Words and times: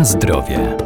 Na 0.00 0.04
zdrowie. 0.04 0.76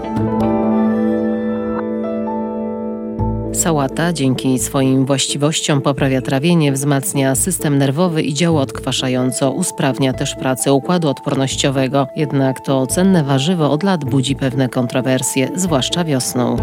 Sałata 3.52 4.12
dzięki 4.12 4.58
swoim 4.58 5.06
właściwościom 5.06 5.80
poprawia 5.80 6.22
trawienie, 6.22 6.72
wzmacnia 6.72 7.34
system 7.34 7.78
nerwowy 7.78 8.22
i 8.22 8.34
działa 8.34 8.60
odkwaszająco, 8.60 9.50
usprawnia 9.50 10.12
też 10.12 10.34
pracę 10.34 10.72
układu 10.72 11.08
odpornościowego. 11.08 12.06
Jednak 12.16 12.60
to 12.60 12.86
cenne 12.86 13.24
warzywo 13.24 13.70
od 13.70 13.82
lat 13.82 14.04
budzi 14.04 14.36
pewne 14.36 14.68
kontrowersje, 14.68 15.48
zwłaszcza 15.56 16.04
wiosną. 16.04 16.56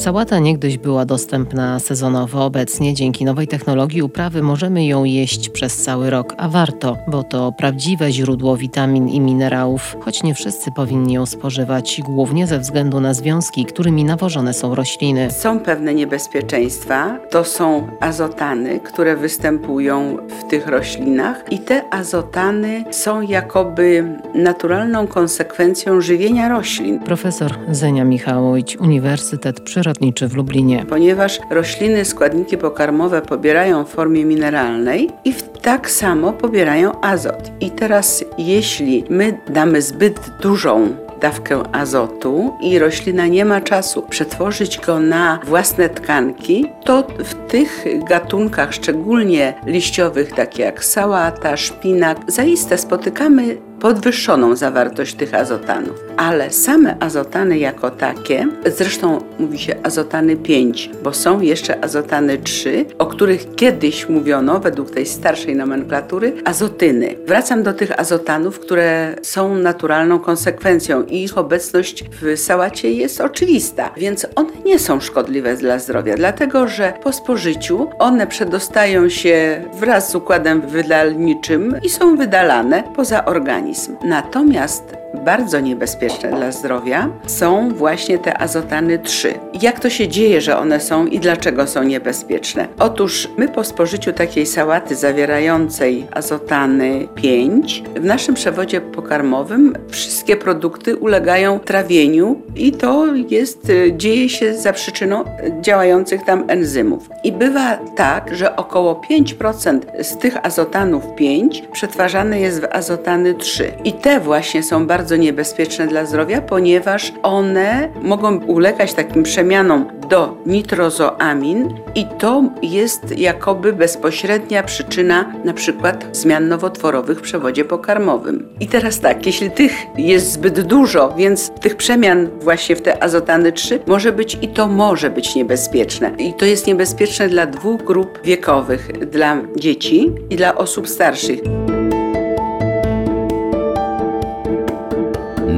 Sałata 0.00 0.38
niegdyś 0.38 0.78
była 0.78 1.04
dostępna 1.04 1.78
sezonowo. 1.78 2.44
Obecnie 2.44 2.94
dzięki 2.94 3.24
nowej 3.24 3.48
technologii 3.48 4.02
uprawy 4.02 4.42
możemy 4.42 4.84
ją 4.86 5.04
jeść 5.04 5.48
przez 5.48 5.76
cały 5.76 6.10
rok, 6.10 6.34
a 6.38 6.48
warto, 6.48 6.96
bo 7.08 7.22
to 7.22 7.52
prawdziwe 7.52 8.12
źródło 8.12 8.56
witamin 8.56 9.08
i 9.08 9.20
minerałów, 9.20 9.96
choć 10.00 10.22
nie 10.22 10.34
wszyscy 10.34 10.70
powinni 10.76 11.14
ją 11.14 11.26
spożywać, 11.26 12.00
głównie 12.04 12.46
ze 12.46 12.58
względu 12.58 13.00
na 13.00 13.14
związki, 13.14 13.64
którymi 13.64 14.04
nawożone 14.04 14.54
są 14.54 14.74
rośliny. 14.74 15.30
Są 15.30 15.60
pewne 15.60 15.94
niebezpieczeństwa. 15.94 17.18
To 17.30 17.44
są 17.44 17.88
azotany, 18.00 18.80
które 18.80 19.16
występują 19.16 20.16
w 20.40 20.50
tych 20.50 20.66
roślinach 20.66 21.44
i 21.50 21.58
te 21.58 21.94
azotany 21.94 22.84
są 22.90 23.20
jakoby 23.20 24.04
naturalną 24.34 25.06
konsekwencją 25.06 26.00
żywienia 26.00 26.48
roślin. 26.48 27.00
Profesor 27.00 27.52
Zenia 27.70 28.04
Michałowicz, 28.04 28.76
Uniwersytet 28.76 29.60
Przyrodniczy 29.60 29.89
w 30.28 30.36
Lublinie. 30.36 30.84
Ponieważ 30.88 31.40
rośliny 31.50 32.04
składniki 32.04 32.58
pokarmowe 32.58 33.22
pobierają 33.22 33.84
w 33.84 33.88
formie 33.88 34.24
mineralnej 34.24 35.10
i 35.24 35.34
tak 35.62 35.90
samo 35.90 36.32
pobierają 36.32 37.00
azot. 37.00 37.50
I 37.60 37.70
teraz 37.70 38.24
jeśli 38.38 39.04
my 39.10 39.40
damy 39.48 39.82
zbyt 39.82 40.30
dużą 40.42 40.88
dawkę 41.20 41.62
azotu 41.72 42.54
i 42.60 42.78
roślina 42.78 43.26
nie 43.26 43.44
ma 43.44 43.60
czasu 43.60 44.02
przetworzyć 44.02 44.78
go 44.78 45.00
na 45.00 45.40
własne 45.46 45.88
tkanki, 45.88 46.66
to 46.84 47.06
w 47.18 47.50
tych 47.50 47.84
gatunkach, 48.08 48.74
szczególnie 48.74 49.54
liściowych, 49.66 50.32
takie 50.32 50.62
jak 50.62 50.84
sałata, 50.84 51.56
szpinak, 51.56 52.18
zaiste 52.26 52.78
spotykamy 52.78 53.56
podwyższoną 53.80 54.56
zawartość 54.56 55.14
tych 55.14 55.34
azotanów. 55.34 56.04
Ale 56.16 56.50
same 56.50 56.96
azotany 57.00 57.58
jako 57.58 57.90
takie, 57.90 58.46
zresztą 58.66 59.20
mówi 59.38 59.58
się 59.58 59.76
azotany 59.82 60.36
5, 60.36 60.90
bo 61.02 61.12
są 61.12 61.40
jeszcze 61.40 61.84
azotany 61.84 62.38
3, 62.38 62.84
o 62.98 63.06
których 63.06 63.54
kiedyś 63.54 64.08
mówiono 64.08 64.60
według 64.60 64.90
tej 64.90 65.06
starszej 65.06 65.56
nomenklatury 65.56 66.32
azotyny. 66.44 67.16
Wracam 67.26 67.62
do 67.62 67.72
tych 67.72 68.00
azotanów, 68.00 68.58
które 68.58 69.14
są 69.22 69.54
naturalną 69.54 70.18
konsekwencją 70.18 71.02
i 71.02 71.22
ich 71.22 71.38
obecność 71.38 72.04
w 72.22 72.38
sałacie 72.38 72.92
jest 72.92 73.20
oczywista, 73.20 73.90
więc 73.96 74.26
one 74.36 74.50
nie 74.64 74.78
są 74.78 75.00
szkodliwe 75.00 75.56
dla 75.56 75.78
zdrowia, 75.78 76.16
dlatego 76.16 76.68
że 76.68 76.92
po 77.02 77.12
spożyciu 77.12 77.88
one 77.98 78.26
przedostają 78.26 79.08
się 79.08 79.64
wraz 79.80 80.10
z 80.10 80.14
układem 80.14 80.60
wydalniczym 80.60 81.76
i 81.82 81.88
są 81.88 82.16
wydalane 82.16 82.82
poza 82.96 83.24
organizm. 83.24 83.69
Natomiast 84.02 84.99
bardzo 85.14 85.60
niebezpieczne 85.60 86.30
dla 86.30 86.52
zdrowia 86.52 87.08
są 87.26 87.74
właśnie 87.74 88.18
te 88.18 88.38
azotany 88.38 88.98
3. 88.98 89.34
Jak 89.62 89.80
to 89.80 89.90
się 89.90 90.08
dzieje, 90.08 90.40
że 90.40 90.58
one 90.58 90.80
są 90.80 91.06
i 91.06 91.18
dlaczego 91.18 91.66
są 91.66 91.82
niebezpieczne? 91.82 92.68
Otóż 92.78 93.28
my 93.36 93.48
po 93.48 93.64
spożyciu 93.64 94.12
takiej 94.12 94.46
sałaty 94.46 94.94
zawierającej 94.94 96.06
azotany 96.12 97.08
5 97.14 97.82
w 97.96 98.04
naszym 98.04 98.34
przewodzie 98.34 98.80
pokarmowym 98.80 99.74
wszystkie 99.88 100.36
produkty 100.36 100.96
ulegają 100.96 101.58
trawieniu 101.58 102.42
i 102.56 102.72
to 102.72 103.06
jest, 103.14 103.72
dzieje 103.96 104.28
się 104.28 104.54
za 104.54 104.72
przyczyną 104.72 105.24
działających 105.60 106.24
tam 106.24 106.44
enzymów. 106.48 107.10
I 107.24 107.32
bywa 107.32 107.76
tak, 107.76 108.36
że 108.36 108.56
około 108.56 109.02
5% 109.10 109.80
z 110.02 110.18
tych 110.18 110.46
azotanów 110.46 111.04
5 111.16 111.62
przetwarzane 111.72 112.40
jest 112.40 112.60
w 112.60 112.64
azotany 112.72 113.34
3. 113.34 113.72
I 113.84 113.92
te 113.92 114.20
właśnie 114.20 114.62
są 114.62 114.86
bardzo 114.86 114.99
bardzo 115.00 115.16
niebezpieczne 115.16 115.86
dla 115.86 116.06
zdrowia, 116.06 116.40
ponieważ 116.40 117.12
one 117.22 117.88
mogą 118.02 118.36
ulegać 118.44 118.94
takim 118.94 119.22
przemianom 119.22 119.84
do 120.10 120.36
nitrozoamin 120.46 121.74
i 121.94 122.06
to 122.18 122.44
jest 122.62 123.18
jakoby 123.18 123.72
bezpośrednia 123.72 124.62
przyczyna 124.62 125.32
na 125.44 125.52
przykład 125.52 126.06
zmian 126.12 126.48
nowotworowych 126.48 127.18
w 127.18 127.22
przewodzie 127.22 127.64
pokarmowym. 127.64 128.48
I 128.60 128.66
teraz 128.66 129.00
tak, 129.00 129.26
jeśli 129.26 129.50
tych 129.50 129.72
jest 129.98 130.32
zbyt 130.32 130.60
dużo, 130.60 131.14
więc 131.16 131.50
tych 131.50 131.76
przemian 131.76 132.28
właśnie 132.40 132.76
w 132.76 132.82
te 132.82 133.02
azotany 133.02 133.52
3 133.52 133.80
może 133.86 134.12
być 134.12 134.38
i 134.42 134.48
to 134.48 134.68
może 134.68 135.10
być 135.10 135.34
niebezpieczne. 135.34 136.10
I 136.18 136.34
to 136.34 136.44
jest 136.44 136.66
niebezpieczne 136.66 137.28
dla 137.28 137.46
dwóch 137.46 137.82
grup 137.84 138.18
wiekowych, 138.24 139.08
dla 139.10 139.36
dzieci 139.56 140.12
i 140.30 140.36
dla 140.36 140.54
osób 140.54 140.88
starszych. 140.88 141.40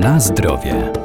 Na 0.03 0.21
zdrowie. 0.21 1.02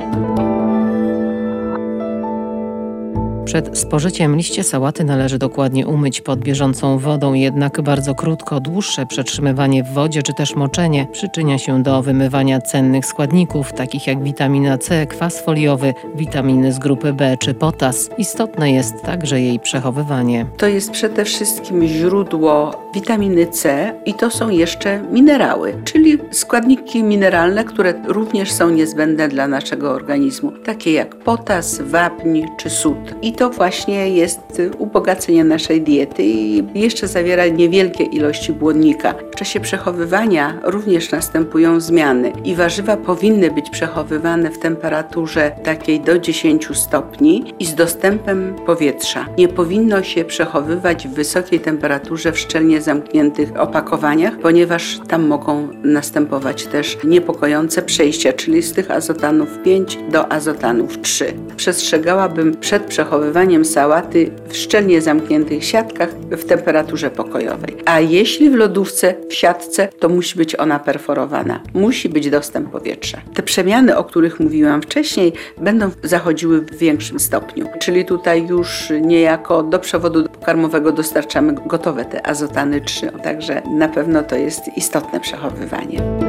Przed 3.47 3.77
spożyciem 3.77 4.35
liście 4.35 4.63
sałaty 4.63 5.03
należy 5.03 5.37
dokładnie 5.37 5.87
umyć 5.87 6.21
pod 6.21 6.39
bieżącą 6.39 6.97
wodą, 6.97 7.33
jednak 7.33 7.81
bardzo 7.81 8.15
krótko, 8.15 8.59
dłuższe 8.59 9.05
przetrzymywanie 9.05 9.83
w 9.83 9.93
wodzie 9.93 10.23
czy 10.23 10.33
też 10.33 10.55
moczenie 10.55 11.07
przyczynia 11.11 11.57
się 11.57 11.83
do 11.83 12.01
wymywania 12.01 12.61
cennych 12.61 13.05
składników, 13.05 13.73
takich 13.73 14.07
jak 14.07 14.23
witamina 14.23 14.77
C, 14.77 15.05
kwas 15.05 15.41
foliowy, 15.41 15.93
witaminy 16.15 16.73
z 16.73 16.79
grupy 16.79 17.13
B 17.13 17.37
czy 17.39 17.53
potas. 17.53 18.09
Istotne 18.17 18.71
jest 18.71 19.01
także 19.01 19.41
jej 19.41 19.59
przechowywanie. 19.59 20.45
To 20.57 20.67
jest 20.67 20.91
przede 20.91 21.25
wszystkim 21.25 21.87
źródło 21.87 22.71
witaminy 22.93 23.47
C 23.47 23.93
i 24.05 24.13
to 24.13 24.29
są 24.29 24.49
jeszcze 24.49 25.01
minerały, 25.11 25.81
czyli 25.83 26.17
składniki 26.31 27.03
mineralne, 27.03 27.63
które 27.63 27.93
również 28.07 28.51
są 28.51 28.69
niezbędne 28.69 29.27
dla 29.27 29.47
naszego 29.47 29.91
organizmu, 29.91 30.51
takie 30.51 30.93
jak 30.93 31.15
potas, 31.15 31.81
wapń 31.81 32.41
czy 32.57 32.69
sód. 32.69 32.97
I 33.21 33.36
to 33.37 33.49
właśnie 33.49 34.09
jest 34.09 34.61
ubogacenie 34.77 35.43
naszej 35.43 35.81
diety 35.81 36.23
i 36.23 36.63
jeszcze 36.79 37.07
zawiera 37.07 37.47
niewielkie 37.47 38.03
ilości 38.03 38.53
błonnika. 38.53 39.15
W 39.31 39.35
czasie 39.35 39.59
przechowywania 39.59 40.59
również 40.63 41.11
następują 41.11 41.79
zmiany 41.79 42.33
i 42.43 42.55
warzywa 42.55 42.97
powinny 42.97 43.51
być 43.51 43.69
przechowywane 43.69 44.51
w 44.51 44.59
temperaturze 44.59 45.51
takiej 45.63 45.99
do 45.99 46.19
10 46.19 46.67
stopni 46.73 47.53
i 47.59 47.65
z 47.65 47.75
dostępem 47.75 48.55
powietrza. 48.65 49.25
Nie 49.37 49.47
powinno 49.47 50.03
się 50.03 50.25
przechowywać 50.25 51.07
w 51.07 51.11
wysokiej 51.11 51.59
temperaturze 51.59 52.31
w 52.31 52.39
szczelnie 52.39 52.81
zamkniętych 52.81 53.59
opakowaniach, 53.59 54.37
ponieważ 54.37 54.99
tam 55.07 55.27
mogą 55.27 55.67
następować 55.83 56.65
też 56.65 56.97
niepokojące 57.03 57.81
przejścia, 57.81 58.33
czyli 58.33 58.61
z 58.61 58.73
tych 58.73 58.91
azotanów 58.91 59.49
5 59.63 59.99
do 60.11 60.31
azotanów 60.31 61.01
3. 61.01 61.33
Przestrzegałabym 61.57 62.57
przed 62.57 62.83
przechowywaniem 62.83 63.26
przechowywaniem 63.27 63.65
sałaty 63.65 64.31
w 64.47 64.57
szczelnie 64.57 65.01
zamkniętych 65.01 65.65
siatkach 65.65 66.09
w 66.31 66.45
temperaturze 66.45 67.11
pokojowej. 67.11 67.77
A 67.85 67.99
jeśli 67.99 68.49
w 68.49 68.55
lodówce, 68.55 69.13
w 69.29 69.33
siatce, 69.33 69.87
to 69.99 70.09
musi 70.09 70.37
być 70.37 70.55
ona 70.55 70.79
perforowana. 70.79 71.59
Musi 71.73 72.09
być 72.09 72.29
dostęp 72.29 72.71
powietrza. 72.71 73.17
Te 73.33 73.43
przemiany, 73.43 73.97
o 73.97 74.03
których 74.03 74.39
mówiłam 74.39 74.81
wcześniej, 74.81 75.33
będą 75.57 75.89
zachodziły 76.03 76.61
w 76.61 76.77
większym 76.77 77.19
stopniu. 77.19 77.65
Czyli 77.79 78.05
tutaj 78.05 78.47
już 78.47 78.89
niejako 79.01 79.63
do 79.63 79.79
przewodu 79.79 80.29
pokarmowego 80.29 80.91
dostarczamy 80.91 81.53
gotowe 81.53 82.05
te 82.05 82.27
azotany 82.27 82.81
3. 82.81 83.11
Także 83.23 83.61
na 83.77 83.87
pewno 83.87 84.23
to 84.23 84.35
jest 84.35 84.61
istotne 84.77 85.19
przechowywanie. 85.19 86.26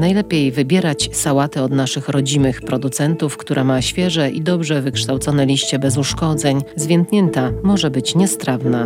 Najlepiej 0.00 0.52
wybierać 0.52 1.08
sałatę 1.12 1.62
od 1.62 1.72
naszych 1.72 2.08
rodzimych 2.08 2.62
producentów, 2.62 3.36
która 3.36 3.64
ma 3.64 3.82
świeże 3.82 4.30
i 4.30 4.40
dobrze 4.40 4.82
wykształcone 4.82 5.46
liście 5.46 5.78
bez 5.78 5.96
uszkodzeń. 5.96 6.62
Zwiętnięta 6.76 7.52
może 7.62 7.90
być 7.90 8.14
niestrawna. 8.14 8.84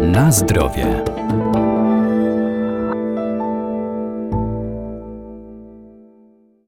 Na 0.00 0.32
zdrowie. 0.32 1.04